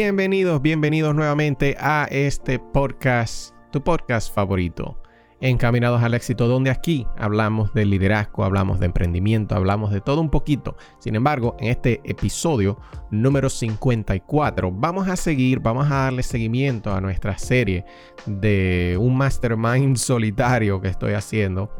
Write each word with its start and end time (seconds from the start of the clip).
Bienvenidos, 0.00 0.62
bienvenidos 0.62 1.12
nuevamente 1.12 1.76
a 1.80 2.06
este 2.08 2.60
podcast, 2.60 3.52
tu 3.72 3.82
podcast 3.82 4.32
favorito, 4.32 5.02
Encaminados 5.40 6.00
al 6.04 6.14
éxito, 6.14 6.46
donde 6.46 6.70
aquí 6.70 7.04
hablamos 7.16 7.74
de 7.74 7.84
liderazgo, 7.84 8.44
hablamos 8.44 8.78
de 8.78 8.86
emprendimiento, 8.86 9.56
hablamos 9.56 9.90
de 9.90 10.00
todo 10.00 10.20
un 10.20 10.30
poquito. 10.30 10.76
Sin 11.00 11.16
embargo, 11.16 11.56
en 11.58 11.70
este 11.70 12.00
episodio 12.04 12.78
número 13.10 13.50
54 13.50 14.70
vamos 14.70 15.08
a 15.08 15.16
seguir, 15.16 15.58
vamos 15.58 15.90
a 15.90 16.04
darle 16.04 16.22
seguimiento 16.22 16.94
a 16.94 17.00
nuestra 17.00 17.36
serie 17.36 17.84
de 18.24 18.96
un 19.00 19.16
mastermind 19.16 19.96
solitario 19.98 20.80
que 20.80 20.86
estoy 20.86 21.14
haciendo 21.14 21.72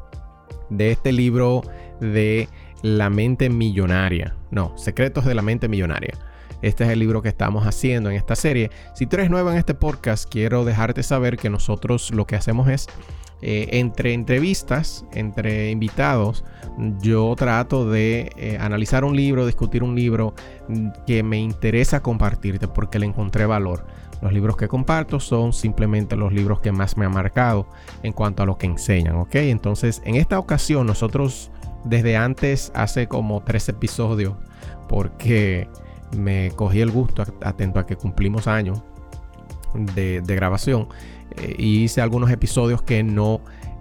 de 0.70 0.90
este 0.90 1.12
libro 1.12 1.62
de 2.00 2.48
la 2.82 3.10
mente 3.10 3.48
millonaria. 3.48 4.34
No, 4.50 4.76
secretos 4.76 5.24
de 5.24 5.36
la 5.36 5.42
mente 5.42 5.68
millonaria. 5.68 6.18
Este 6.62 6.84
es 6.84 6.90
el 6.90 6.98
libro 6.98 7.22
que 7.22 7.28
estamos 7.28 7.66
haciendo 7.66 8.10
en 8.10 8.16
esta 8.16 8.34
serie. 8.34 8.70
Si 8.94 9.06
tú 9.06 9.16
eres 9.16 9.30
nuevo 9.30 9.50
en 9.50 9.58
este 9.58 9.74
podcast, 9.74 10.28
quiero 10.28 10.64
dejarte 10.64 11.02
saber 11.02 11.36
que 11.36 11.50
nosotros 11.50 12.10
lo 12.10 12.26
que 12.26 12.36
hacemos 12.36 12.68
es 12.68 12.88
eh, 13.40 13.68
entre 13.78 14.14
entrevistas, 14.14 15.04
entre 15.12 15.70
invitados, 15.70 16.44
yo 17.00 17.32
trato 17.36 17.88
de 17.88 18.32
eh, 18.36 18.58
analizar 18.60 19.04
un 19.04 19.14
libro, 19.14 19.46
discutir 19.46 19.84
un 19.84 19.94
libro 19.94 20.34
mm, 20.68 20.88
que 21.06 21.22
me 21.22 21.38
interesa 21.38 22.00
compartirte 22.00 22.66
porque 22.66 22.98
le 22.98 23.06
encontré 23.06 23.46
valor. 23.46 23.86
Los 24.20 24.32
libros 24.32 24.56
que 24.56 24.66
comparto 24.66 25.20
son 25.20 25.52
simplemente 25.52 26.16
los 26.16 26.32
libros 26.32 26.58
que 26.58 26.72
más 26.72 26.96
me 26.96 27.06
han 27.06 27.12
marcado 27.12 27.68
en 28.02 28.12
cuanto 28.12 28.42
a 28.42 28.46
lo 28.46 28.58
que 28.58 28.66
enseñan, 28.66 29.14
¿ok? 29.14 29.36
Entonces, 29.36 30.02
en 30.04 30.16
esta 30.16 30.40
ocasión 30.40 30.88
nosotros 30.88 31.52
desde 31.84 32.16
antes, 32.16 32.72
hace 32.74 33.06
como 33.06 33.42
tres 33.44 33.68
episodios, 33.68 34.34
porque 34.88 35.68
me 36.16 36.50
cogí 36.56 36.80
el 36.80 36.90
gusto 36.90 37.24
atento 37.42 37.80
a 37.80 37.86
que 37.86 37.96
cumplimos 37.96 38.46
años 38.46 38.82
de, 39.74 40.22
grabación 40.26 40.88
eh, 41.36 41.54
y 41.58 41.84
hice 41.84 42.00
algunos 42.00 42.30
episodios 42.30 42.82
que 42.82 43.02
no 43.02 43.40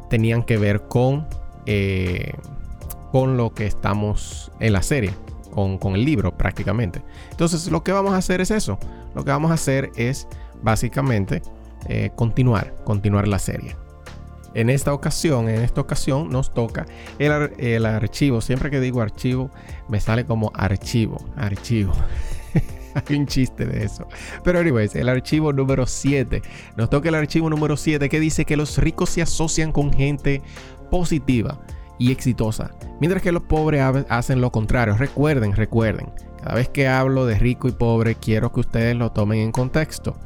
tenían 0.09 0.43
que 0.43 0.57
ver 0.57 0.83
con, 0.87 1.27
eh, 1.65 2.33
con 3.11 3.37
lo 3.37 3.53
que 3.53 3.65
estamos 3.65 4.51
en 4.59 4.73
la 4.73 4.81
serie, 4.81 5.13
con, 5.51 5.95
el 5.95 6.05
libro 6.05 6.37
prácticamente. 6.37 7.01
Entonces 7.31 7.71
lo 7.71 7.83
que 7.83 7.91
vamos 7.91 8.13
a 8.13 8.17
hacer 8.17 8.41
es 8.41 8.51
eso. 8.51 8.77
Lo 9.15 9.23
que 9.23 9.31
vamos 9.31 9.51
a 9.51 9.55
hacer 9.55 9.91
es 9.95 10.27
básicamente 10.61 11.41
eh, 11.87 12.11
continuar, 12.15 12.75
continuar 12.83 13.27
la 13.27 13.39
serie. 13.39 13.75
En 14.57 14.71
esta 14.71 14.91
ocasión, 14.91 15.49
en 15.49 15.61
esta 15.61 15.81
ocasión 15.81 16.29
nos 16.29 16.51
toca 16.51 16.87
el, 17.19 17.85
archivo. 17.85 18.41
Siempre 18.41 18.71
que 18.71 18.79
digo 18.79 19.01
archivo, 19.01 19.51
me 19.87 19.99
sale 19.99 20.25
como 20.25 20.51
archivo, 20.55 21.23
archivo. 21.35 21.93
Hay 22.95 23.15
un 23.17 23.27
chiste 23.27 23.67
de 23.67 23.85
eso. 23.85 24.07
Pero 24.43 24.57
anyways, 24.57 24.95
el 24.95 25.09
archivo 25.09 25.53
número 25.53 25.85
7. 25.85 26.41
Nos 26.75 26.89
toca 26.89 27.09
el 27.09 27.13
archivo 27.13 27.51
número 27.51 27.77
7 27.77 28.09
que 28.09 28.19
dice 28.19 28.45
que 28.45 28.57
los 28.57 28.79
ricos 28.79 29.11
se 29.11 29.21
asocian 29.21 29.71
con 29.71 29.93
gente 29.93 30.41
positiva 30.89 31.59
y 31.99 32.11
exitosa, 32.11 32.71
mientras 32.99 33.21
que 33.21 33.31
los 33.31 33.43
pobres 33.43 33.83
hacen 34.09 34.41
lo 34.41 34.51
contrario. 34.51 34.97
Recuerden, 34.97 35.55
recuerden, 35.55 36.09
cada 36.41 36.55
vez 36.55 36.67
que 36.67 36.87
hablo 36.87 37.27
de 37.27 37.37
rico 37.37 37.67
y 37.67 37.73
pobre, 37.73 38.15
quiero 38.15 38.51
que 38.51 38.61
ustedes 38.61 38.95
lo 38.95 39.11
tomen 39.11 39.37
en 39.37 39.51
contexto. 39.51 40.17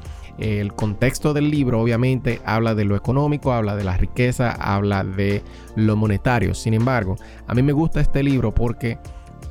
El 0.41 0.73
contexto 0.73 1.35
del 1.35 1.51
libro 1.51 1.79
obviamente 1.79 2.41
habla 2.45 2.73
de 2.73 2.83
lo 2.83 2.95
económico, 2.95 3.53
habla 3.53 3.75
de 3.75 3.83
la 3.83 3.95
riqueza, 3.95 4.51
habla 4.51 5.03
de 5.03 5.43
lo 5.75 5.95
monetario. 5.95 6.55
Sin 6.55 6.73
embargo, 6.73 7.15
a 7.45 7.53
mí 7.53 7.61
me 7.61 7.73
gusta 7.73 8.01
este 8.01 8.23
libro 8.23 8.51
porque 8.51 8.97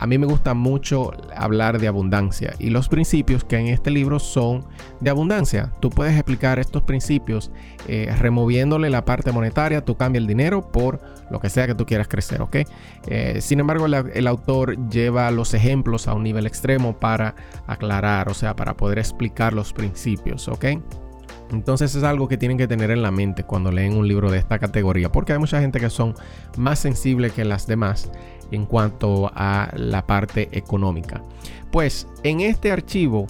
a 0.00 0.06
mí 0.06 0.18
me 0.18 0.26
gusta 0.26 0.52
mucho 0.52 1.12
hablar 1.36 1.78
de 1.78 1.86
abundancia 1.86 2.54
y 2.58 2.70
los 2.70 2.88
principios 2.88 3.44
que 3.44 3.58
en 3.58 3.68
este 3.68 3.90
libro 3.90 4.18
son 4.18 4.64
de 4.98 5.10
abundancia. 5.10 5.72
Tú 5.78 5.90
puedes 5.90 6.14
explicar 6.14 6.58
estos 6.58 6.82
principios 6.82 7.52
eh, 7.86 8.12
removiéndole 8.18 8.90
la 8.90 9.04
parte 9.04 9.30
monetaria, 9.30 9.84
tú 9.84 9.96
cambias 9.96 10.22
el 10.22 10.26
dinero 10.26 10.72
por 10.72 11.00
lo 11.30 11.40
que 11.40 11.48
sea 11.48 11.66
que 11.66 11.74
tú 11.74 11.86
quieras 11.86 12.08
crecer, 12.08 12.42
¿ok? 12.42 12.56
Eh, 13.06 13.38
sin 13.40 13.60
embargo, 13.60 13.86
el 13.86 14.26
autor 14.26 14.88
lleva 14.88 15.30
los 15.30 15.54
ejemplos 15.54 16.08
a 16.08 16.14
un 16.14 16.22
nivel 16.22 16.46
extremo 16.46 16.98
para 16.98 17.34
aclarar, 17.66 18.28
o 18.28 18.34
sea, 18.34 18.56
para 18.56 18.74
poder 18.74 18.98
explicar 18.98 19.52
los 19.52 19.72
principios, 19.72 20.48
¿ok? 20.48 20.66
Entonces 21.52 21.94
es 21.94 22.02
algo 22.04 22.28
que 22.28 22.36
tienen 22.36 22.58
que 22.58 22.68
tener 22.68 22.90
en 22.90 23.02
la 23.02 23.10
mente 23.10 23.42
cuando 23.42 23.72
leen 23.72 23.96
un 23.96 24.06
libro 24.06 24.30
de 24.30 24.38
esta 24.38 24.58
categoría, 24.58 25.10
porque 25.10 25.32
hay 25.32 25.38
mucha 25.38 25.60
gente 25.60 25.80
que 25.80 25.90
son 25.90 26.14
más 26.56 26.78
sensibles 26.78 27.32
que 27.32 27.44
las 27.44 27.66
demás 27.66 28.10
en 28.50 28.66
cuanto 28.66 29.30
a 29.34 29.70
la 29.74 30.06
parte 30.06 30.48
económica. 30.52 31.22
Pues 31.72 32.06
en 32.22 32.40
este 32.40 32.70
archivo, 32.70 33.26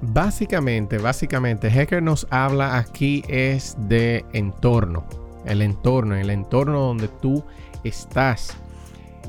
básicamente, 0.00 0.98
básicamente, 0.98 1.68
Hecker 1.68 2.02
nos 2.02 2.26
habla 2.30 2.76
aquí 2.76 3.22
es 3.28 3.76
de 3.88 4.24
entorno, 4.32 5.04
el 5.44 5.62
entorno, 5.62 6.16
el 6.16 6.30
entorno 6.30 6.80
donde 6.80 7.08
tú 7.08 7.44
estás. 7.84 8.56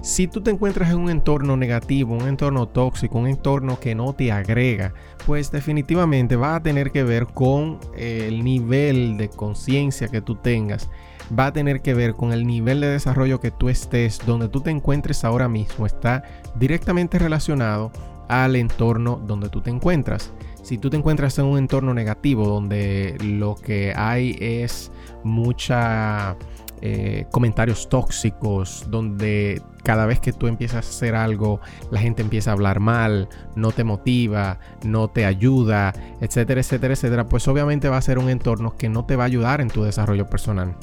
Si 0.01 0.27
tú 0.27 0.41
te 0.41 0.49
encuentras 0.49 0.89
en 0.89 0.97
un 0.97 1.09
entorno 1.11 1.55
negativo, 1.57 2.16
un 2.16 2.27
entorno 2.27 2.67
tóxico, 2.67 3.19
un 3.19 3.27
entorno 3.27 3.79
que 3.79 3.94
no 3.94 4.13
te 4.13 4.31
agrega, 4.31 4.94
pues 5.27 5.51
definitivamente 5.51 6.35
va 6.35 6.55
a 6.55 6.63
tener 6.63 6.91
que 6.91 7.03
ver 7.03 7.27
con 7.27 7.79
el 7.95 8.44
nivel 8.44 9.17
de 9.17 9.29
conciencia 9.29 10.07
que 10.07 10.21
tú 10.21 10.35
tengas. 10.35 10.89
Va 11.38 11.45
a 11.45 11.53
tener 11.53 11.81
que 11.81 11.94
ver 11.94 12.16
con 12.16 12.33
el 12.33 12.47
nivel 12.47 12.81
de 12.81 12.88
desarrollo 12.88 13.39
que 13.39 13.51
tú 13.51 13.69
estés, 13.69 14.19
donde 14.25 14.50
tú 14.50 14.61
te 14.61 14.71
encuentres 14.71 15.23
ahora 15.23 15.47
mismo. 15.47 15.85
Está 15.85 16.23
directamente 16.55 17.19
relacionado 17.19 17.91
al 18.27 18.55
entorno 18.55 19.21
donde 19.27 19.50
tú 19.50 19.61
te 19.61 19.69
encuentras. 19.69 20.31
Si 20.63 20.79
tú 20.79 20.89
te 20.89 20.97
encuentras 20.97 21.38
en 21.38 21.45
un 21.45 21.59
entorno 21.59 21.94
negativo 21.94 22.47
donde 22.47 23.17
lo 23.23 23.55
que 23.55 23.94
hay 23.95 24.35
es 24.39 24.91
mucha 25.23 26.35
eh, 26.83 27.25
comentarios 27.29 27.89
tóxicos, 27.89 28.85
donde 28.89 29.61
cada 29.83 30.07
vez 30.07 30.19
que 30.19 30.33
tú 30.33 30.47
empiezas 30.47 30.87
a 30.87 30.89
hacer 30.89 31.13
algo, 31.13 31.59
la 31.91 31.99
gente 31.99 32.23
empieza 32.23 32.49
a 32.49 32.53
hablar 32.53 32.79
mal, 32.79 33.29
no 33.55 33.71
te 33.71 33.83
motiva, 33.83 34.59
no 34.83 35.07
te 35.07 35.25
ayuda, 35.25 35.93
etcétera, 36.21 36.61
etcétera, 36.61 36.95
etcétera, 36.95 37.29
pues 37.29 37.47
obviamente 37.47 37.87
va 37.87 37.97
a 37.97 38.01
ser 38.01 38.17
un 38.17 38.29
entorno 38.29 38.75
que 38.77 38.89
no 38.89 39.05
te 39.05 39.15
va 39.15 39.25
a 39.25 39.27
ayudar 39.27 39.61
en 39.61 39.67
tu 39.67 39.83
desarrollo 39.83 40.27
personal. 40.27 40.75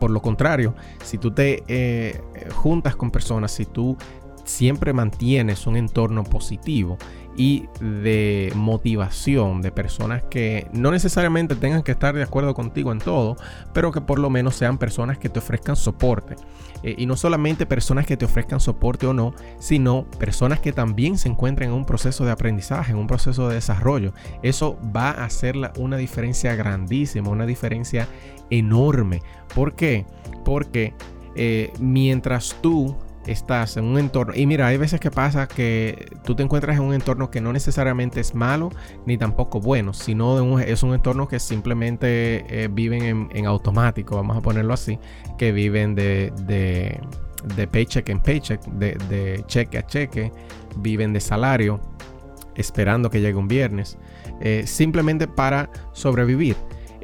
Por 0.00 0.10
lo 0.10 0.22
contrario, 0.22 0.74
si 1.04 1.18
tú 1.18 1.30
te 1.30 1.62
eh, 1.68 2.18
juntas 2.54 2.96
con 2.96 3.10
personas, 3.10 3.52
si 3.52 3.66
tú 3.66 3.98
siempre 4.44 4.92
mantienes 4.92 5.66
un 5.66 5.76
entorno 5.76 6.24
positivo 6.24 6.96
y 7.36 7.68
de 7.80 8.52
motivación 8.54 9.62
de 9.62 9.72
personas 9.72 10.22
que 10.24 10.68
no 10.72 10.90
necesariamente 10.90 11.56
tengan 11.56 11.82
que 11.82 11.92
estar 11.92 12.14
de 12.14 12.22
acuerdo 12.22 12.54
contigo 12.54 12.92
en 12.92 12.98
todo, 12.98 13.36
pero 13.72 13.90
que 13.90 14.00
por 14.00 14.18
lo 14.18 14.30
menos 14.30 14.54
sean 14.54 14.78
personas 14.78 15.18
que 15.18 15.28
te 15.28 15.38
ofrezcan 15.38 15.76
soporte. 15.76 16.36
Eh, 16.82 16.96
y 16.98 17.06
no 17.06 17.16
solamente 17.16 17.64
personas 17.64 18.06
que 18.06 18.16
te 18.16 18.24
ofrezcan 18.24 18.60
soporte 18.60 19.06
o 19.06 19.14
no, 19.14 19.34
sino 19.58 20.04
personas 20.18 20.60
que 20.60 20.72
también 20.72 21.16
se 21.16 21.28
encuentren 21.28 21.70
en 21.70 21.76
un 21.76 21.86
proceso 21.86 22.24
de 22.24 22.32
aprendizaje, 22.32 22.92
en 22.92 22.98
un 22.98 23.06
proceso 23.06 23.48
de 23.48 23.54
desarrollo. 23.54 24.12
Eso 24.42 24.78
va 24.94 25.10
a 25.10 25.24
hacer 25.24 25.56
una 25.78 25.96
diferencia 25.96 26.54
grandísima, 26.54 27.30
una 27.30 27.46
diferencia 27.46 28.08
enorme. 28.50 29.22
¿Por 29.54 29.74
qué? 29.74 30.06
Porque 30.44 30.94
eh, 31.34 31.72
mientras 31.78 32.56
tú 32.60 32.96
estás 33.26 33.76
en 33.76 33.84
un 33.84 33.98
entorno. 33.98 34.32
Y 34.34 34.46
mira, 34.46 34.66
hay 34.66 34.76
veces 34.76 35.00
que 35.00 35.10
pasa 35.10 35.46
que 35.46 36.10
tú 36.24 36.34
te 36.34 36.42
encuentras 36.42 36.76
en 36.76 36.82
un 36.82 36.94
entorno 36.94 37.30
que 37.30 37.40
no 37.40 37.52
necesariamente 37.52 38.20
es 38.20 38.34
malo 38.34 38.70
ni 39.06 39.16
tampoco 39.16 39.60
bueno, 39.60 39.92
sino 39.92 40.58
es 40.60 40.82
un 40.82 40.94
entorno 40.94 41.28
que 41.28 41.38
simplemente 41.38 42.44
eh, 42.48 42.68
viven 42.68 43.28
en, 43.32 43.46
automático, 43.46 44.16
vamos 44.16 44.36
a 44.36 44.40
ponerlo 44.40 44.74
así, 44.74 44.98
que 45.38 45.52
viven 45.52 45.94
de, 45.94 46.32
de, 46.46 47.66
paycheck 47.66 48.08
en 48.08 48.20
paycheck, 48.20 48.62
de, 48.66 49.44
cheque 49.46 49.78
a 49.78 49.86
cheque, 49.86 50.32
viven 50.76 51.12
de 51.12 51.20
salario, 51.20 51.80
esperando 52.54 53.10
que 53.10 53.20
llegue 53.20 53.36
un 53.36 53.48
viernes, 53.48 53.98
eh, 54.40 54.64
simplemente 54.66 55.26
para 55.26 55.70
sobrevivir. 55.92 56.56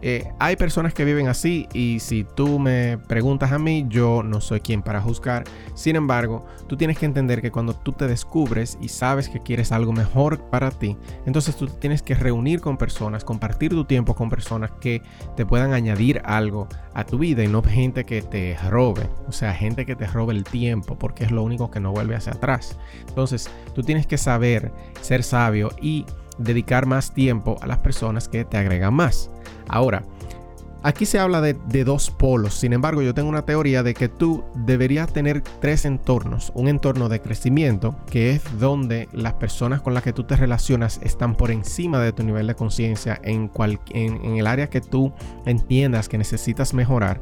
Eh, 0.02 0.32
hay 0.38 0.56
personas 0.56 0.94
que 0.94 1.04
viven 1.04 1.28
así 1.28 1.68
y 1.72 2.00
si 2.00 2.24
tú 2.24 2.58
me 2.58 2.98
preguntas 2.98 3.52
a 3.52 3.58
mí, 3.58 3.86
yo 3.88 4.22
no 4.22 4.40
soy 4.40 4.60
quien 4.60 4.82
para 4.82 5.00
juzgar. 5.00 5.44
Sin 5.74 5.96
embargo, 5.96 6.46
tú 6.66 6.76
tienes 6.76 6.98
que 6.98 7.06
entender 7.06 7.40
que 7.40 7.50
cuando 7.50 7.74
tú 7.74 7.92
te 7.92 8.08
descubres 8.08 8.78
y 8.80 8.88
sabes 8.88 9.28
que 9.28 9.40
quieres 9.40 9.72
algo 9.72 9.92
mejor 9.92 10.50
para 10.50 10.70
ti, 10.70 10.96
entonces 11.26 11.56
tú 11.56 11.66
tienes 11.66 12.02
que 12.02 12.14
reunir 12.14 12.60
con 12.60 12.76
personas, 12.76 13.24
compartir 13.24 13.70
tu 13.70 13.84
tiempo 13.84 14.14
con 14.14 14.30
personas 14.30 14.72
que 14.80 15.02
te 15.36 15.46
puedan 15.46 15.72
añadir 15.72 16.20
algo 16.24 16.68
a 16.94 17.04
tu 17.04 17.18
vida 17.18 17.44
y 17.44 17.48
no 17.48 17.62
gente 17.68 18.04
que 18.04 18.22
te 18.22 18.56
robe. 18.68 19.08
O 19.26 19.32
sea, 19.32 19.54
gente 19.54 19.86
que 19.86 19.96
te 19.96 20.06
robe 20.06 20.34
el 20.34 20.44
tiempo 20.44 20.98
porque 20.98 21.24
es 21.24 21.30
lo 21.30 21.42
único 21.42 21.70
que 21.70 21.80
no 21.80 21.92
vuelve 21.92 22.16
hacia 22.16 22.32
atrás. 22.32 22.76
Entonces, 23.08 23.50
tú 23.74 23.82
tienes 23.82 24.06
que 24.06 24.18
saber 24.18 24.72
ser 25.00 25.22
sabio 25.22 25.70
y 25.80 26.04
dedicar 26.38 26.86
más 26.86 27.12
tiempo 27.12 27.56
a 27.60 27.66
las 27.66 27.78
personas 27.78 28.28
que 28.28 28.44
te 28.44 28.56
agregan 28.56 28.94
más. 28.94 29.30
Ahora, 29.68 30.04
aquí 30.82 31.06
se 31.06 31.18
habla 31.18 31.40
de, 31.40 31.84
dos 31.84 32.10
polos, 32.10 32.54
sin 32.54 32.72
embargo 32.72 33.02
yo 33.02 33.14
tengo 33.14 33.28
una 33.28 33.44
teoría 33.44 33.82
de 33.82 33.94
que 33.94 34.08
tú 34.08 34.44
deberías 34.54 35.12
tener 35.12 35.42
tres 35.60 35.84
entornos. 35.84 36.52
Un 36.54 36.68
entorno 36.68 37.08
de 37.08 37.20
crecimiento, 37.20 37.94
que 38.10 38.30
es 38.30 38.42
donde 38.58 39.08
las 39.12 39.34
personas 39.34 39.80
con 39.80 39.94
las 39.94 40.02
que 40.02 40.12
tú 40.12 40.24
te 40.24 40.36
relacionas 40.36 41.00
están 41.02 41.34
por 41.34 41.50
encima 41.50 42.00
de 42.00 42.12
tu 42.12 42.22
nivel 42.22 42.46
de 42.46 42.54
conciencia 42.54 43.20
en, 43.22 43.50
el 44.36 44.46
área 44.46 44.70
que 44.70 44.80
tú 44.80 45.12
entiendas 45.46 46.08
que 46.08 46.18
necesitas 46.18 46.74
mejorar. 46.74 47.20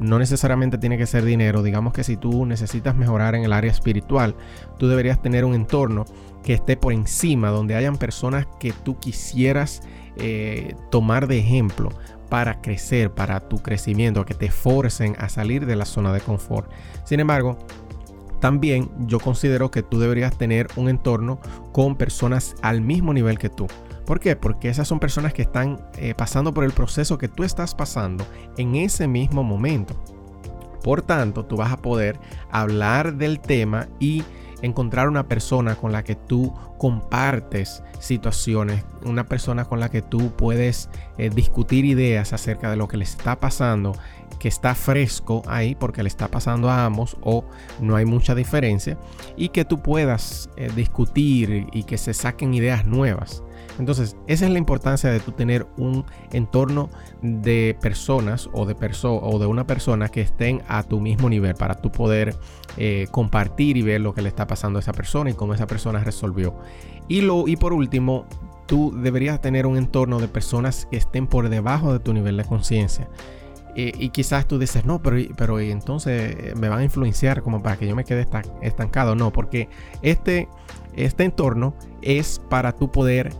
No 0.00 0.18
necesariamente 0.18 0.78
tiene 0.78 0.98
que 0.98 1.06
ser 1.06 1.24
dinero, 1.24 1.62
digamos 1.62 1.92
que 1.92 2.04
si 2.04 2.16
tú 2.16 2.46
necesitas 2.46 2.96
mejorar 2.96 3.34
en 3.34 3.44
el 3.44 3.52
área 3.52 3.70
espiritual, 3.70 4.34
tú 4.78 4.88
deberías 4.88 5.20
tener 5.20 5.44
un 5.44 5.54
entorno 5.54 6.04
que 6.42 6.54
esté 6.54 6.76
por 6.76 6.92
encima, 6.92 7.50
donde 7.50 7.76
hayan 7.76 7.96
personas 7.96 8.46
que 8.58 8.72
tú 8.72 8.98
quisieras 8.98 9.82
eh, 10.16 10.74
tomar 10.90 11.26
de 11.26 11.38
ejemplo 11.38 11.90
para 12.32 12.62
crecer, 12.62 13.10
para 13.10 13.40
tu 13.40 13.58
crecimiento, 13.58 14.24
que 14.24 14.32
te 14.32 14.50
forcen 14.50 15.14
a 15.18 15.28
salir 15.28 15.66
de 15.66 15.76
la 15.76 15.84
zona 15.84 16.14
de 16.14 16.22
confort. 16.22 16.72
Sin 17.04 17.20
embargo, 17.20 17.58
también 18.40 18.90
yo 19.00 19.20
considero 19.20 19.70
que 19.70 19.82
tú 19.82 20.00
deberías 20.00 20.38
tener 20.38 20.66
un 20.76 20.88
entorno 20.88 21.40
con 21.72 21.94
personas 21.94 22.54
al 22.62 22.80
mismo 22.80 23.12
nivel 23.12 23.38
que 23.38 23.50
tú. 23.50 23.66
¿Por 24.06 24.18
qué? 24.18 24.34
Porque 24.34 24.70
esas 24.70 24.88
son 24.88 24.98
personas 24.98 25.34
que 25.34 25.42
están 25.42 25.86
eh, 25.98 26.14
pasando 26.14 26.54
por 26.54 26.64
el 26.64 26.72
proceso 26.72 27.18
que 27.18 27.28
tú 27.28 27.44
estás 27.44 27.74
pasando 27.74 28.24
en 28.56 28.76
ese 28.76 29.06
mismo 29.06 29.42
momento. 29.42 29.94
Por 30.82 31.02
tanto, 31.02 31.44
tú 31.44 31.56
vas 31.56 31.70
a 31.70 31.82
poder 31.82 32.18
hablar 32.50 33.16
del 33.16 33.40
tema 33.40 33.88
y 34.00 34.24
encontrar 34.62 35.06
una 35.06 35.28
persona 35.28 35.74
con 35.74 35.92
la 35.92 36.02
que 36.02 36.14
tú 36.14 36.54
compartes 36.82 37.84
situaciones, 38.00 38.84
una 39.04 39.28
persona 39.28 39.66
con 39.66 39.78
la 39.78 39.88
que 39.88 40.02
tú 40.02 40.32
puedes 40.32 40.88
eh, 41.16 41.30
discutir 41.30 41.84
ideas 41.84 42.32
acerca 42.32 42.72
de 42.72 42.76
lo 42.76 42.88
que 42.88 42.96
le 42.96 43.04
está 43.04 43.38
pasando, 43.38 43.92
que 44.40 44.48
está 44.48 44.74
fresco 44.74 45.42
ahí 45.46 45.76
porque 45.76 46.02
le 46.02 46.08
está 46.08 46.26
pasando 46.26 46.68
a 46.70 46.84
ambos 46.84 47.16
o 47.22 47.44
no 47.80 47.94
hay 47.94 48.04
mucha 48.04 48.34
diferencia 48.34 48.98
y 49.36 49.50
que 49.50 49.64
tú 49.64 49.80
puedas 49.80 50.50
eh, 50.56 50.72
discutir 50.74 51.68
y 51.72 51.84
que 51.84 51.98
se 51.98 52.14
saquen 52.14 52.52
ideas 52.52 52.84
nuevas. 52.84 53.44
Entonces, 53.78 54.16
esa 54.26 54.44
es 54.46 54.50
la 54.50 54.58
importancia 54.58 55.10
de 55.10 55.20
tú 55.20 55.32
tener 55.32 55.66
un 55.76 56.04
entorno 56.32 56.90
de 57.22 57.76
personas 57.80 58.50
o 58.52 58.66
de, 58.66 58.74
o 59.04 59.38
de 59.38 59.46
una 59.46 59.66
persona 59.66 60.08
que 60.08 60.20
estén 60.20 60.62
a 60.68 60.82
tu 60.82 61.00
mismo 61.00 61.28
nivel 61.30 61.54
para 61.54 61.76
tú 61.76 61.90
poder 61.90 62.36
eh, 62.76 63.06
compartir 63.10 63.76
y 63.76 63.82
ver 63.82 64.00
lo 64.00 64.14
que 64.14 64.22
le 64.22 64.28
está 64.28 64.46
pasando 64.46 64.78
a 64.78 64.80
esa 64.80 64.92
persona 64.92 65.30
y 65.30 65.34
cómo 65.34 65.54
esa 65.54 65.66
persona 65.66 66.02
resolvió. 66.04 66.54
Y, 67.08 67.20
lo, 67.20 67.48
y 67.48 67.56
por 67.56 67.72
último, 67.72 68.26
tú 68.66 68.92
deberías 68.96 69.40
tener 69.40 69.66
un 69.66 69.76
entorno 69.76 70.18
de 70.18 70.28
personas 70.28 70.86
que 70.90 70.96
estén 70.96 71.26
por 71.26 71.48
debajo 71.48 71.92
de 71.92 72.00
tu 72.00 72.12
nivel 72.12 72.36
de 72.36 72.44
conciencia. 72.44 73.08
Eh, 73.74 73.92
y 73.98 74.10
quizás 74.10 74.46
tú 74.46 74.58
dices, 74.58 74.84
no, 74.84 75.02
pero, 75.02 75.16
pero 75.36 75.58
entonces 75.58 76.36
eh, 76.38 76.54
me 76.56 76.68
van 76.68 76.80
a 76.80 76.84
influenciar 76.84 77.42
como 77.42 77.62
para 77.62 77.76
que 77.76 77.86
yo 77.86 77.96
me 77.96 78.04
quede 78.04 78.26
estancado. 78.60 79.14
No, 79.14 79.32
porque 79.32 79.68
este, 80.02 80.48
este 80.94 81.24
entorno 81.24 81.74
es 82.02 82.40
para 82.48 82.72
tú 82.72 82.90
poder 82.90 83.32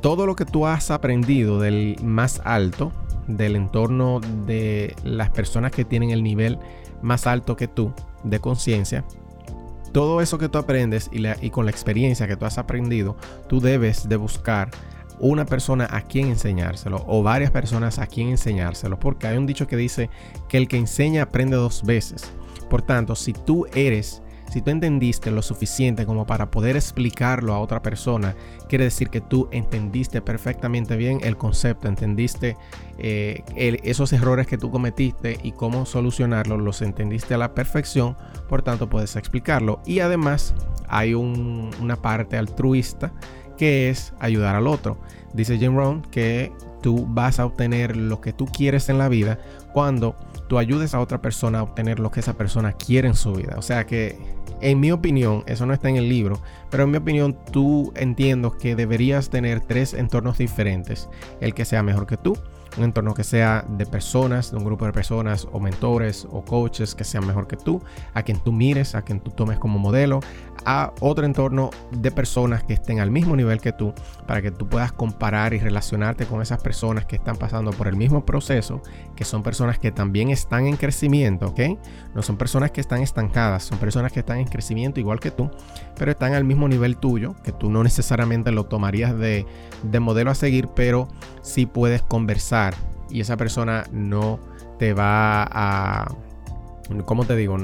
todo 0.00 0.26
lo 0.26 0.36
que 0.36 0.44
tú 0.44 0.66
has 0.66 0.90
aprendido 0.90 1.60
del 1.60 1.96
más 2.02 2.40
alto, 2.44 2.92
del 3.26 3.56
entorno 3.56 4.20
de 4.46 4.94
las 5.04 5.30
personas 5.30 5.72
que 5.72 5.84
tienen 5.84 6.10
el 6.10 6.22
nivel 6.22 6.58
más 7.02 7.26
alto 7.26 7.56
que 7.56 7.68
tú 7.68 7.92
de 8.24 8.40
conciencia, 8.40 9.04
todo 9.96 10.20
eso 10.20 10.36
que 10.36 10.50
tú 10.50 10.58
aprendes 10.58 11.08
y, 11.10 11.48
con 11.48 11.64
la 11.64 11.70
experiencia 11.70 12.28
que 12.28 12.36
tú 12.36 12.44
has 12.44 12.58
aprendido, 12.58 13.16
tú 13.48 13.62
debes 13.62 14.06
de 14.06 14.16
buscar 14.16 14.68
una 15.20 15.46
persona 15.46 15.88
a 15.90 16.02
quien 16.02 16.28
enseñárselo 16.28 17.02
o 17.06 17.22
varias 17.22 17.50
personas 17.50 17.98
a 17.98 18.06
quien 18.06 18.28
enseñárselo, 18.28 19.00
porque 19.00 19.26
hay 19.26 19.38
un 19.38 19.46
dicho 19.46 19.66
que 19.66 19.78
dice 19.78 20.10
que 20.50 20.58
el 20.58 20.68
que 20.68 20.76
enseña 20.76 21.22
aprende 21.22 21.56
dos 21.56 21.82
veces. 21.82 22.30
Por 22.68 22.82
tanto, 22.82 23.14
si 23.14 23.32
tú 23.32 23.64
eres 23.74 24.20
si 24.50 24.62
tú 24.62 24.70
entendiste 24.70 25.30
lo 25.30 25.42
suficiente 25.42 26.06
como 26.06 26.26
para 26.26 26.50
poder 26.50 26.76
explicarlo 26.76 27.54
a 27.54 27.60
otra 27.60 27.82
persona, 27.82 28.34
quiere 28.68 28.84
decir 28.84 29.10
que 29.10 29.20
tú 29.20 29.48
entendiste 29.50 30.20
perfectamente 30.22 30.96
bien 30.96 31.20
el 31.22 31.36
concepto, 31.36 31.88
entendiste 31.88 32.56
eh, 32.98 33.42
esos 33.56 34.12
errores 34.12 34.46
que 34.46 34.58
tú 34.58 34.70
cometiste 34.70 35.38
y 35.42 35.52
cómo 35.52 35.86
solucionarlos, 35.86 36.60
los 36.60 36.82
entendiste 36.82 37.34
a 37.34 37.38
la 37.38 37.54
perfección, 37.54 38.16
por 38.48 38.62
tanto 38.62 38.88
puedes 38.88 39.16
explicarlo. 39.16 39.80
Y 39.84 40.00
además 40.00 40.54
hay 40.88 41.14
una 41.14 41.96
parte 41.96 42.36
altruista 42.36 43.12
que 43.56 43.90
es 43.90 44.12
ayudar 44.20 44.54
al 44.54 44.66
otro. 44.66 44.98
Dice 45.32 45.58
Jim 45.58 45.76
Rohn 45.76 46.02
que 46.10 46.52
tú 46.86 47.04
vas 47.08 47.40
a 47.40 47.46
obtener 47.46 47.96
lo 47.96 48.20
que 48.20 48.32
tú 48.32 48.46
quieres 48.46 48.88
en 48.88 48.98
la 48.98 49.08
vida 49.08 49.40
cuando 49.72 50.14
tú 50.46 50.56
ayudes 50.56 50.94
a 50.94 51.00
otra 51.00 51.20
persona 51.20 51.58
a 51.58 51.64
obtener 51.64 51.98
lo 51.98 52.12
que 52.12 52.20
esa 52.20 52.34
persona 52.34 52.74
quiere 52.74 53.08
en 53.08 53.16
su 53.16 53.32
vida. 53.32 53.56
O 53.58 53.62
sea 53.62 53.86
que, 53.86 54.16
en 54.60 54.78
mi 54.78 54.92
opinión, 54.92 55.42
eso 55.48 55.66
no 55.66 55.74
está 55.74 55.88
en 55.88 55.96
el 55.96 56.08
libro, 56.08 56.40
pero 56.70 56.84
en 56.84 56.92
mi 56.92 56.98
opinión 56.98 57.36
tú 57.50 57.92
entiendo 57.96 58.56
que 58.56 58.76
deberías 58.76 59.30
tener 59.30 59.62
tres 59.62 59.94
entornos 59.94 60.38
diferentes. 60.38 61.08
El 61.40 61.54
que 61.54 61.64
sea 61.64 61.82
mejor 61.82 62.06
que 62.06 62.16
tú, 62.16 62.38
un 62.78 62.84
entorno 62.84 63.14
que 63.14 63.24
sea 63.24 63.64
de 63.68 63.84
personas, 63.84 64.52
de 64.52 64.58
un 64.58 64.64
grupo 64.64 64.86
de 64.86 64.92
personas 64.92 65.48
o 65.50 65.58
mentores 65.58 66.24
o 66.30 66.44
coaches 66.44 66.94
que 66.94 67.02
sean 67.02 67.26
mejor 67.26 67.48
que 67.48 67.56
tú, 67.56 67.82
a 68.14 68.22
quien 68.22 68.38
tú 68.38 68.52
mires, 68.52 68.94
a 68.94 69.02
quien 69.02 69.18
tú 69.18 69.32
tomes 69.32 69.58
como 69.58 69.80
modelo, 69.80 70.20
a 70.66 70.92
otro 71.00 71.24
entorno 71.24 71.70
de 71.92 72.10
personas 72.10 72.64
que 72.64 72.74
estén 72.74 72.98
al 72.98 73.10
mismo 73.10 73.36
nivel 73.36 73.60
que 73.60 73.72
tú, 73.72 73.94
para 74.26 74.42
que 74.42 74.50
tú 74.50 74.68
puedas 74.68 74.90
comparar 74.92 75.54
y 75.54 75.58
relacionarte 75.58 76.26
con 76.26 76.42
esas 76.42 76.60
personas 76.60 77.06
que 77.06 77.16
están 77.16 77.36
pasando 77.36 77.70
por 77.70 77.86
el 77.86 77.96
mismo 77.96 78.26
proceso, 78.26 78.82
que 79.14 79.24
son 79.24 79.44
personas 79.44 79.78
que 79.78 79.92
también 79.92 80.30
están 80.30 80.66
en 80.66 80.76
crecimiento, 80.76 81.46
¿ok? 81.46 81.60
No 82.14 82.22
son 82.22 82.36
personas 82.36 82.72
que 82.72 82.80
están 82.80 83.00
estancadas, 83.00 83.62
son 83.62 83.78
personas 83.78 84.12
que 84.12 84.20
están 84.20 84.38
en 84.38 84.48
crecimiento 84.48 84.98
igual 84.98 85.20
que 85.20 85.30
tú, 85.30 85.48
pero 85.96 86.10
están 86.10 86.34
al 86.34 86.44
mismo 86.44 86.66
nivel 86.66 86.96
tuyo, 86.96 87.36
que 87.44 87.52
tú 87.52 87.70
no 87.70 87.84
necesariamente 87.84 88.50
lo 88.50 88.64
tomarías 88.64 89.16
de, 89.16 89.46
de 89.84 90.00
modelo 90.00 90.32
a 90.32 90.34
seguir, 90.34 90.68
pero 90.74 91.06
sí 91.42 91.64
puedes 91.64 92.02
conversar 92.02 92.74
y 93.08 93.20
esa 93.20 93.36
persona 93.36 93.84
no 93.92 94.40
te 94.80 94.94
va 94.94 95.44
a 95.44 96.08
¿cómo 97.04 97.24
te 97.24 97.36
digo? 97.36 97.56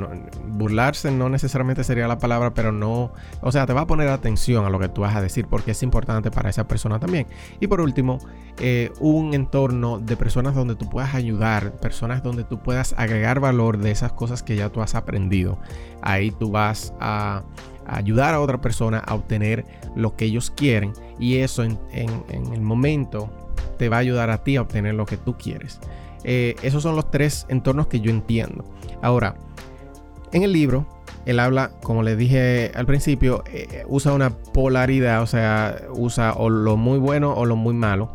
burlarse 0.47 1.11
no 1.11 1.29
necesariamente 1.29 1.85
sería 1.85 2.09
la 2.09 2.19
palabra, 2.19 2.55
pero 2.55 2.73
no, 2.73 3.13
o 3.41 3.53
sea, 3.53 3.67
te 3.67 3.73
va 3.73 3.83
a 3.83 3.87
poner 3.87 4.09
atención 4.09 4.65
a 4.65 4.71
lo 4.71 4.79
que 4.79 4.89
tú 4.89 5.03
vas 5.03 5.15
a 5.17 5.21
decir 5.21 5.47
porque 5.47 5.73
es 5.73 5.83
importante 5.83 6.31
para 6.31 6.51
esa 6.51 6.67
persona 6.67 6.99
también. 6.99 7.27
Y 7.61 7.67
por 7.67 7.81
último, 7.81 8.19
eh, 8.59 8.91
un 9.01 9.35
entorno 9.35 9.99
de 9.99 10.17
personas 10.17 10.55
donde 10.55 10.75
tú 10.75 10.89
puedas 10.89 11.15
ayudar, 11.15 11.73
personas 11.73 12.23
donde 12.23 12.45
tú 12.45 12.63
puedas 12.63 12.95
agregar 12.97 13.41
valor 13.41 13.79
de 13.79 13.91
esas 13.91 14.13
cosas 14.13 14.43
que 14.43 14.57
ya 14.57 14.69
tú 14.69 14.83
has 14.83 14.95
aprendido. 14.95 15.59
Ahí 16.03 16.31
tú 16.31 16.51
vas 16.51 16.95
a 17.01 17.43
ayudar 17.87 18.35
a 18.35 18.41
otra 18.41 18.61
persona 18.61 18.99
a 18.99 19.15
obtener 19.15 19.65
lo 19.97 20.17
que 20.17 20.27
ellos 20.27 20.51
quieren 20.51 20.93
y 21.19 21.39
eso 21.39 21.65
en 21.65 21.79
el 22.53 22.61
momento 22.61 23.42
te 23.83 23.89
va 23.89 23.97
a 23.97 23.99
ayudar 23.99 24.31
a 24.31 24.45
ti 24.45 24.55
a 24.55 24.63
obtener 24.63 24.95
lo 24.95 25.07
que 25.07 25.17
tú 25.17 25.37
quieres. 25.37 25.81
Eh, 26.23 26.55
esos 26.63 26.85
son 26.85 26.95
los 26.95 27.11
tres 27.11 27.47
entornos 27.49 27.89
que 27.89 27.99
yo 27.99 28.13
entiendo. 28.13 28.65
Ahora, 29.03 29.35
en 30.31 30.45
el 30.45 30.53
libro, 30.53 30.87
él 31.27 31.41
habla, 31.41 31.73
como 31.83 32.05
les 32.05 32.17
dije 32.17 32.71
al 32.77 32.87
principio, 32.87 33.43
eh, 33.47 33.83
usa 33.89 34.13
una 34.13 34.31
polaridad, 34.31 35.21
o 35.21 35.27
sea, 35.27 35.83
usa 35.97 36.35
o 36.35 36.49
lo 36.49 36.77
muy 36.77 37.01
bueno 37.01 37.35
o 37.35 37.45
lo 37.45 37.57
muy 37.57 37.75
malo 37.75 38.13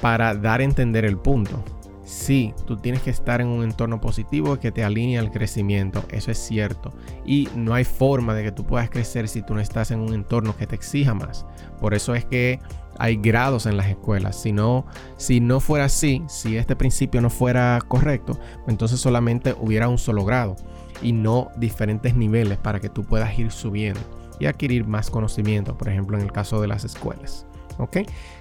para 0.00 0.34
dar 0.34 0.60
a 0.60 0.64
entender 0.64 1.04
el 1.04 1.18
punto. 1.18 1.62
Sí, 2.10 2.54
tú 2.66 2.76
tienes 2.76 3.02
que 3.02 3.10
estar 3.10 3.40
en 3.40 3.46
un 3.46 3.62
entorno 3.62 4.00
positivo 4.00 4.58
que 4.58 4.72
te 4.72 4.82
alinee 4.82 5.16
al 5.16 5.30
crecimiento, 5.30 6.02
eso 6.10 6.32
es 6.32 6.38
cierto. 6.38 6.92
Y 7.24 7.48
no 7.54 7.72
hay 7.72 7.84
forma 7.84 8.34
de 8.34 8.42
que 8.42 8.50
tú 8.50 8.66
puedas 8.66 8.90
crecer 8.90 9.28
si 9.28 9.42
tú 9.42 9.54
no 9.54 9.60
estás 9.60 9.92
en 9.92 10.00
un 10.00 10.12
entorno 10.12 10.56
que 10.56 10.66
te 10.66 10.74
exija 10.74 11.14
más. 11.14 11.46
Por 11.78 11.94
eso 11.94 12.16
es 12.16 12.24
que 12.24 12.58
hay 12.98 13.14
grados 13.14 13.66
en 13.66 13.76
las 13.76 13.86
escuelas. 13.86 14.34
Si 14.42 14.50
no, 14.50 14.86
si 15.18 15.38
no 15.38 15.60
fuera 15.60 15.84
así, 15.84 16.24
si 16.26 16.56
este 16.56 16.74
principio 16.74 17.20
no 17.20 17.30
fuera 17.30 17.78
correcto, 17.86 18.40
entonces 18.66 18.98
solamente 18.98 19.54
hubiera 19.60 19.88
un 19.88 19.98
solo 19.98 20.24
grado 20.24 20.56
y 21.00 21.12
no 21.12 21.50
diferentes 21.58 22.16
niveles 22.16 22.58
para 22.58 22.80
que 22.80 22.88
tú 22.88 23.04
puedas 23.04 23.38
ir 23.38 23.52
subiendo 23.52 24.00
y 24.40 24.46
adquirir 24.46 24.84
más 24.84 25.10
conocimiento, 25.10 25.78
por 25.78 25.88
ejemplo, 25.88 26.18
en 26.18 26.24
el 26.24 26.32
caso 26.32 26.60
de 26.60 26.66
las 26.66 26.82
escuelas. 26.82 27.46
¿Ok? 27.78 27.98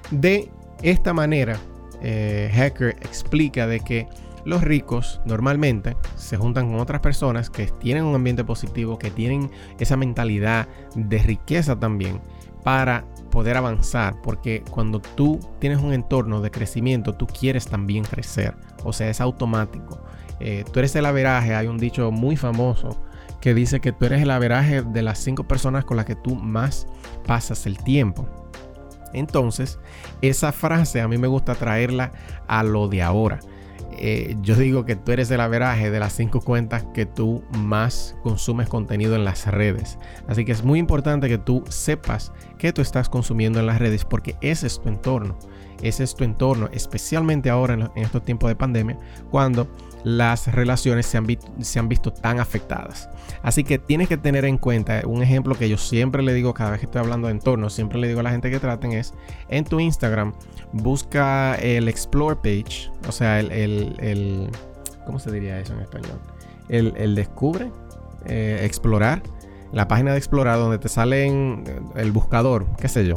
De 0.10 0.50
esta 0.82 1.14
manera, 1.14 1.60
eh, 2.02 2.52
Hacker 2.54 2.96
explica 3.02 3.68
de 3.68 3.80
que 3.80 4.08
los 4.46 4.64
ricos 4.64 5.22
normalmente 5.26 5.98
se 6.16 6.38
juntan 6.38 6.72
con 6.72 6.80
otras 6.80 7.02
personas 7.02 7.50
que 7.50 7.68
tienen 7.68 8.06
un 8.06 8.16
ambiente 8.16 8.44
positivo, 8.44 8.98
que 8.98 9.12
tienen 9.12 9.52
esa 9.80 9.98
mentalidad 9.98 10.68
de 10.96 11.20
riqueza 11.20 11.80
también 11.80 12.22
para 12.64 13.06
poder 13.32 13.58
avanzar, 13.58 14.22
porque 14.22 14.64
cuando 14.70 15.00
tú 15.00 15.40
tienes 15.60 15.80
un 15.80 15.94
entorno 15.94 16.42
de 16.42 16.52
crecimiento, 16.52 17.16
tú 17.16 17.28
quieres 17.28 17.68
también 17.68 18.04
crecer, 18.04 18.56
o 18.84 18.92
sea, 18.94 19.10
es 19.10 19.22
automático. 19.22 20.02
Eh, 20.40 20.64
tú 20.72 20.80
eres 20.80 20.96
el 20.96 21.06
averaje, 21.06 21.54
hay 21.54 21.68
un 21.68 21.78
dicho 21.78 22.12
muy 22.12 22.36
famoso 22.36 23.02
que 23.42 23.54
dice 23.54 23.80
que 23.80 23.92
tú 23.92 24.06
eres 24.06 24.22
el 24.22 24.32
averaje 24.32 24.82
de 24.82 25.02
las 25.02 25.20
cinco 25.20 25.48
personas 25.48 25.86
con 25.86 25.98
las 25.98 26.06
que 26.06 26.16
tú 26.16 26.36
más 26.36 26.88
pasas 27.26 27.66
el 27.66 27.78
tiempo. 27.78 28.49
Entonces, 29.14 29.80
esa 30.22 30.52
frase 30.52 31.02
a 31.02 31.08
mí 31.08 31.18
me 31.18 31.28
gusta 31.28 31.56
traerla 31.56 32.12
a 32.48 32.64
lo 32.64 32.88
de 32.88 33.02
ahora. 33.02 33.40
Eh, 34.02 34.38
yo 34.42 34.56
digo 34.56 34.86
que 34.86 34.96
tú 34.96 35.12
eres 35.12 35.30
el 35.30 35.42
averaje 35.42 35.92
de 35.92 36.00
las 36.00 36.14
cinco 36.14 36.40
cuentas 36.40 36.86
que 36.94 37.06
tú 37.06 37.44
más 37.58 38.16
consumes 38.24 38.70
contenido 38.70 39.16
en 39.16 39.26
las 39.26 39.46
redes. 39.48 39.98
Así 40.28 40.46
que 40.46 40.54
es 40.54 40.64
muy 40.64 40.80
importante 40.80 41.28
que 41.28 41.38
tú 41.38 41.66
sepas 41.68 42.32
que 42.58 42.72
tú 42.72 42.82
estás 42.82 43.10
consumiendo 43.10 43.60
en 43.60 43.66
las 43.66 43.80
redes 43.80 44.06
porque 44.06 44.38
ese 44.40 44.68
es 44.68 44.80
tu 44.80 44.88
entorno. 44.88 45.38
Ese 45.82 46.04
es 46.06 46.16
tu 46.16 46.24
entorno, 46.24 46.70
especialmente 46.72 47.50
ahora 47.50 47.74
en, 47.74 47.82
en 47.82 48.04
estos 48.04 48.24
tiempos 48.24 48.50
de 48.50 48.56
pandemia, 48.56 48.98
cuando 49.32 49.68
las 50.04 50.48
relaciones 50.54 51.06
se 51.06 51.18
han, 51.18 51.90
visto 51.90 52.14
tan 52.14 52.40
afectadas. 52.40 53.10
Así 53.44 53.64
que 53.64 53.78
tienes 53.80 54.08
que 54.08 54.18
tener 54.18 54.46
en 54.46 54.58
cuenta 54.58 55.02
un 55.06 55.22
ejemplo 55.22 55.56
que 55.56 55.70
yo 55.70 55.78
siempre 55.78 56.24
le 56.24 56.34
digo 56.34 56.54
cada 56.54 56.72
vez 56.72 56.80
que 56.80 56.86
estoy 56.86 57.02
hablando 57.02 57.28
de 57.28 57.34
entornos, 57.34 57.74
siempre 57.74 58.00
le 58.00 58.08
digo 58.08 58.20
a 58.20 58.24
la 58.24 58.32
gente 58.32 58.50
que 58.50 58.60
traten 58.60 58.94
es 58.94 59.14
en 59.50 59.66
tu 59.66 59.80
Instagram 59.80 60.34
busca 60.72 61.56
el 61.56 61.88
explore 61.88 62.36
page, 62.36 62.92
o 63.08 63.12
sea, 63.12 63.40
el, 63.40 63.96
el, 64.00 64.50
¿cómo 65.06 65.20
se 65.20 65.32
diría 65.32 65.60
eso 65.60 65.74
en 65.74 65.82
español? 65.82 66.20
El, 66.70 67.16
descubre, 67.16 67.72
eh, 68.26 68.62
explorar, 68.64 69.24
la 69.74 69.88
página 69.88 70.12
de 70.12 70.18
explorar 70.18 70.58
donde 70.60 70.78
te 70.78 70.90
sale 70.90 71.28
el 71.96 72.12
buscador, 72.12 72.68
qué 72.78 72.88
sé 72.88 73.06
yo 73.08 73.16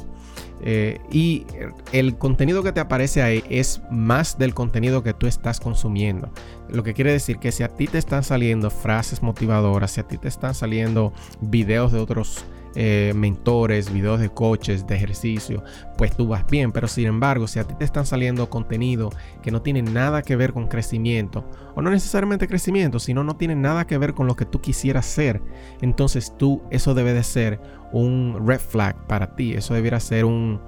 eh, 0.63 1.01
y 1.11 1.47
el 1.93 2.17
contenido 2.17 2.63
que 2.63 2.73
te 2.73 2.81
aparece 2.81 3.23
ahí 3.23 3.43
es 3.51 3.81
más 3.91 4.39
del 4.39 4.55
contenido 4.55 5.03
que 5.03 5.13
tú 5.13 5.27
estás 5.27 5.61
consumiendo. 5.61 6.31
Lo 6.69 6.83
que 6.83 6.95
quiere 6.95 7.13
decir 7.13 7.39
que 7.39 7.53
si 7.53 7.63
a 7.63 7.69
ti 7.69 7.87
te 7.87 7.99
están 7.99 8.23
saliendo 8.23 8.71
frases 8.71 9.23
motivadoras, 9.23 9.93
si 9.93 10.01
a 10.01 10.09
ti 10.09 10.19
te 10.19 10.29
están 10.29 10.55
saliendo 10.55 11.13
videos 11.41 11.93
de 11.93 11.99
otros 11.99 12.45
eh, 12.75 13.13
mentores, 13.15 13.93
videos 13.93 14.21
de 14.21 14.31
coches, 14.31 14.87
de 14.87 14.95
ejercicio, 14.95 15.63
pues 15.97 16.17
tú 16.17 16.27
vas 16.27 16.47
bien. 16.47 16.73
Pero 16.73 16.89
sin 16.89 17.07
embargo, 17.07 17.47
si 17.47 17.59
a 17.59 17.65
ti 17.65 17.75
te 17.75 17.85
están 17.85 18.07
saliendo 18.07 18.49
contenido 18.51 19.11
que 19.43 19.51
no 19.51 19.63
tiene 19.63 19.83
nada 19.83 20.23
que 20.23 20.37
ver 20.37 20.53
con 20.53 20.69
crecimiento, 20.69 21.45
o 21.75 21.83
no 21.83 21.91
necesariamente 21.91 22.49
crecimiento, 22.49 22.99
sino 22.99 23.25
no 23.25 23.37
tiene 23.37 23.55
nada 23.55 23.87
que 23.87 23.99
ver 23.99 24.15
con 24.15 24.27
lo 24.27 24.37
que 24.37 24.45
tú 24.45 24.61
quisieras 24.61 25.07
ser, 25.07 25.41
entonces 25.81 26.35
tú, 26.37 26.63
eso 26.71 26.95
debe 26.95 27.13
de 27.13 27.23
ser 27.23 27.61
un 27.93 28.47
red 28.47 28.61
flag 28.61 28.97
para 29.07 29.37
ti. 29.37 29.53
Eso 29.55 29.75
debiera 29.75 30.01
ser 30.01 30.25
un, 30.25 30.61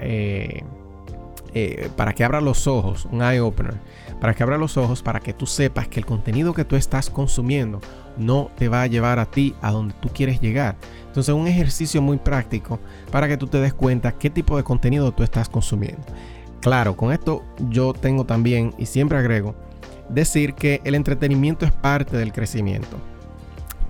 eh, 0.00 0.62
eh, 1.64 1.90
para 1.96 2.12
que 2.12 2.24
abra 2.24 2.40
los 2.40 2.66
ojos, 2.66 3.06
un 3.10 3.22
eye 3.22 3.40
opener, 3.40 3.74
para 4.20 4.34
que 4.34 4.42
abra 4.42 4.58
los 4.58 4.76
ojos, 4.76 5.02
para 5.02 5.20
que 5.20 5.32
tú 5.32 5.46
sepas 5.46 5.88
que 5.88 5.98
el 6.00 6.06
contenido 6.06 6.54
que 6.54 6.64
tú 6.64 6.76
estás 6.76 7.10
consumiendo 7.10 7.80
no 8.16 8.50
te 8.56 8.68
va 8.68 8.82
a 8.82 8.86
llevar 8.86 9.18
a 9.18 9.26
ti 9.26 9.54
a 9.60 9.70
donde 9.70 9.94
tú 10.00 10.08
quieres 10.08 10.40
llegar. 10.40 10.76
Entonces, 11.06 11.34
un 11.34 11.46
ejercicio 11.46 12.00
muy 12.00 12.18
práctico 12.18 12.78
para 13.10 13.26
que 13.28 13.36
tú 13.36 13.46
te 13.46 13.58
des 13.58 13.74
cuenta 13.74 14.12
qué 14.12 14.30
tipo 14.30 14.56
de 14.56 14.62
contenido 14.62 15.12
tú 15.12 15.22
estás 15.22 15.48
consumiendo. 15.48 16.02
Claro, 16.60 16.96
con 16.96 17.12
esto 17.12 17.44
yo 17.70 17.92
tengo 17.92 18.24
también, 18.24 18.74
y 18.78 18.86
siempre 18.86 19.18
agrego, 19.18 19.54
decir 20.08 20.54
que 20.54 20.80
el 20.84 20.94
entretenimiento 20.94 21.66
es 21.66 21.72
parte 21.72 22.16
del 22.16 22.32
crecimiento. 22.32 22.96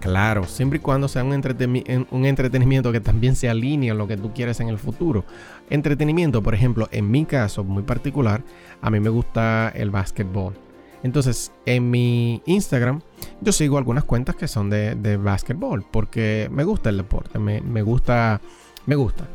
Claro, 0.00 0.44
siempre 0.44 0.78
y 0.78 0.80
cuando 0.80 1.08
sea 1.08 1.24
un, 1.24 1.32
entretenimiento 1.32 2.92
que 2.92 3.00
también 3.00 3.34
se 3.34 3.48
alinee 3.48 3.90
a 3.90 3.94
lo 3.94 4.06
que 4.06 4.16
tú 4.16 4.32
quieres 4.32 4.60
en 4.60 4.68
el 4.68 4.78
futuro. 4.78 5.24
Entretenimiento, 5.70 6.42
por 6.42 6.54
ejemplo, 6.54 6.88
en 6.92 7.10
mi 7.10 7.24
caso 7.24 7.64
muy 7.64 7.82
particular, 7.82 8.42
a 8.80 8.90
mí 8.90 9.00
me 9.00 9.08
gusta 9.08 9.72
el 9.74 9.90
básquetbol. 9.90 10.54
Entonces, 11.02 11.52
en 11.66 11.90
mi 11.90 12.42
Instagram, 12.46 13.00
yo 13.40 13.52
sigo 13.52 13.76
algunas 13.78 14.04
cuentas 14.04 14.36
que 14.36 14.46
son 14.46 14.70
de, 14.70 14.94
de 14.94 15.16
básquetbol, 15.16 15.84
porque 15.90 16.48
me 16.52 16.64
gusta 16.64 16.90
el 16.90 16.96
deporte, 16.96 17.38
me, 17.38 17.82
gusta, 17.82 18.40
me 18.86 18.94
gusta. 18.94 19.26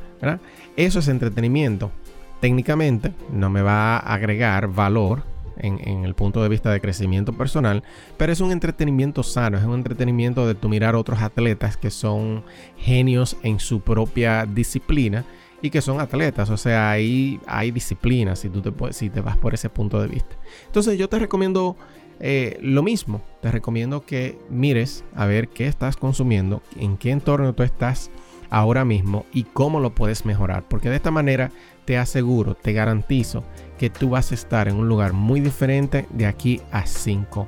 Eso 0.78 1.00
es 1.00 1.08
entretenimiento. 1.10 1.92
Técnicamente 2.40 3.14
no 3.32 3.50
me 3.50 3.62
va 3.62 3.98
a 3.98 4.14
agregar 4.14 4.68
valor 4.68 5.33
en, 5.58 6.04
el 6.04 6.14
punto 6.16 6.42
de 6.42 6.50
vista 6.50 6.72
de 6.72 6.82
crecimiento 6.82 7.34
personal, 7.34 7.84
pero 8.18 8.32
es 8.32 8.42
un 8.42 8.52
entretenimiento 8.52 9.24
sano, 9.24 9.58
es 9.58 9.64
un 9.64 9.76
entretenimiento 9.76 10.48
de 10.48 10.56
tu 10.56 10.70
mirar 10.70 10.96
otros 10.96 11.22
atletas 11.22 11.78
que 11.78 11.90
son 11.90 12.44
genios 12.78 13.38
en 13.44 13.60
su 13.60 13.82
propia 13.82 14.46
disciplina 14.46 15.26
y 15.62 15.70
que 15.70 15.82
son 15.82 16.02
atletas, 16.02 16.50
o 16.50 16.58
sea, 16.58 16.92
ahí 16.92 17.40
hay 17.48 17.72
disciplina 17.72 18.36
si 18.36 18.50
tú 18.50 18.62
te, 18.62 18.72
si 18.94 19.10
te 19.10 19.22
vas 19.22 19.38
por 19.38 19.54
ese 19.54 19.70
punto 19.70 20.02
de 20.02 20.08
vista. 20.08 20.36
Entonces 20.66 20.98
yo 20.98 21.08
te 21.08 21.20
recomiendo 21.20 21.78
eh, 22.20 22.58
lo 22.62 22.84
mismo, 22.84 23.22
te 23.42 23.52
recomiendo 23.52 24.06
que 24.06 24.38
mires 24.50 25.04
a 25.16 25.26
ver 25.26 25.48
qué 25.50 25.68
estás 25.68 25.96
consumiendo, 25.96 26.62
en 26.78 26.98
qué 26.98 27.12
entorno 27.12 27.54
tú 27.54 27.64
estás 27.64 28.12
ahora 28.54 28.86
mismo 28.86 29.26
y 29.34 29.46
cómo 29.46 29.80
lo 29.80 29.96
puedes 29.96 30.28
mejorar, 30.28 30.64
porque 30.70 30.92
de 30.92 30.98
esta 30.98 31.10
manera 31.10 31.50
te 31.86 31.98
aseguro, 31.98 32.54
te 32.54 32.72
garantizo 32.72 33.44
que 33.80 33.90
tú 33.90 34.12
vas 34.12 34.32
a 34.32 34.36
estar 34.36 34.68
en 34.68 34.76
un 34.76 34.88
lugar 34.88 35.12
muy 35.12 35.42
diferente 35.42 36.06
de 36.12 36.28
aquí 36.28 36.62
a 36.72 36.86
5 36.86 37.48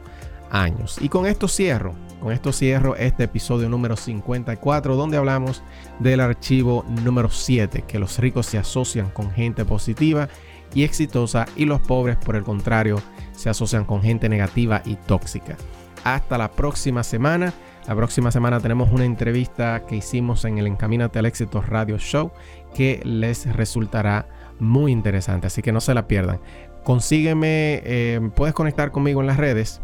años. 0.50 0.98
Y 1.00 1.10
con 1.10 1.28
esto 1.28 1.48
cierro, 1.48 1.94
con 2.20 2.34
esto 2.34 2.52
cierro 2.52 2.96
este 2.96 3.26
episodio 3.26 3.70
número 3.70 3.96
54 3.96 4.96
donde 4.96 5.18
hablamos 5.18 5.62
del 6.00 6.22
archivo 6.22 6.84
número 7.04 7.30
7, 7.30 7.84
que 7.88 8.00
los 8.00 8.18
ricos 8.18 8.48
se 8.48 8.58
asocian 8.58 9.12
con 9.12 9.30
gente 9.30 9.64
positiva 9.64 10.28
y 10.74 10.84
exitosa 10.84 11.46
y 11.56 11.66
los 11.66 11.82
pobres 11.82 12.18
por 12.18 12.36
el 12.36 12.44
contrario 12.44 13.00
se 13.34 13.52
asocian 13.52 13.86
con 13.86 14.02
gente 14.02 14.28
negativa 14.28 14.82
y 14.86 14.96
tóxica. 14.96 15.56
Hasta 16.04 16.40
la 16.40 16.50
próxima 16.50 17.04
semana. 17.04 17.54
La 17.88 17.96
próxima 17.96 18.32
semana 18.32 18.60
tenemos 18.60 18.92
una 18.92 19.06
entrevista 19.06 19.86
que 19.86 19.98
hicimos 19.98 20.44
en 20.46 20.58
el 20.58 20.66
Encamínate 20.66 21.20
al 21.20 21.28
Éxito 21.28 21.62
Radio 21.62 22.00
Show 22.00 22.32
que 22.74 23.00
les 23.04 23.46
resultará 23.56 24.28
muy 24.60 24.92
interesante, 24.92 25.48
así 25.48 25.62
que 25.62 25.72
no 25.72 25.80
se 25.80 25.94
la 25.94 26.08
pierdan. 26.08 26.40
Consígueme, 26.84 27.82
eh, 27.86 28.32
puedes 28.36 28.56
conectar 28.56 28.92
conmigo 28.92 29.22
en 29.22 29.28
las 29.28 29.38
redes. 29.38 29.82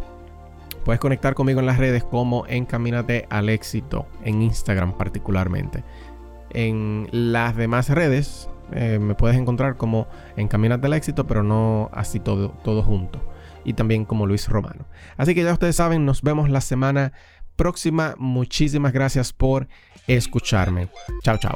Puedes 0.84 1.00
conectar 1.00 1.36
conmigo 1.36 1.60
en 1.60 1.68
las 1.68 1.78
redes 1.78 2.04
como 2.04 2.48
Encamínate 2.48 3.28
al 3.30 3.50
Éxito, 3.50 4.08
en 4.24 4.42
Instagram 4.42 4.98
particularmente. 4.98 5.84
En 6.50 7.08
las 7.12 7.56
demás 7.56 7.88
redes 7.90 8.50
eh, 8.72 8.98
me 9.00 9.14
puedes 9.14 9.38
encontrar 9.38 9.78
como 9.78 10.08
Encamínate 10.38 10.88
al 10.88 10.94
Éxito, 10.94 11.28
pero 11.28 11.44
no 11.44 11.92
así 11.94 12.20
todo, 12.20 12.50
todo 12.64 12.82
junto. 12.82 13.22
Y 13.64 13.74
también 13.74 14.06
como 14.06 14.26
Luis 14.26 14.50
Romano. 14.50 14.88
Así 15.18 15.36
que 15.36 15.44
ya 15.44 15.54
ustedes 15.54 15.76
saben, 15.76 16.04
nos 16.04 16.24
vemos 16.24 16.50
la 16.50 16.62
semana 16.62 17.14
próxima. 17.56 18.16
Muchísimas 18.18 18.94
gracias 18.94 19.34
por 19.34 19.68
escucharme. 20.08 20.90
Chao, 21.24 21.38
chao. 21.38 21.56